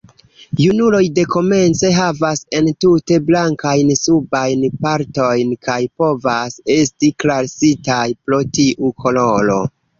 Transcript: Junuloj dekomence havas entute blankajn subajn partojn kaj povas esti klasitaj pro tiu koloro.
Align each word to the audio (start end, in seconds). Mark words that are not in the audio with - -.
Junuloj 0.59 1.01
dekomence 1.17 1.91
havas 1.97 2.41
entute 2.61 3.19
blankajn 3.27 3.93
subajn 4.01 4.65
partojn 4.87 5.55
kaj 5.69 5.79
povas 6.03 6.59
esti 6.81 7.15
klasitaj 7.25 8.03
pro 8.27 8.45
tiu 8.59 8.95
koloro. 9.07 9.63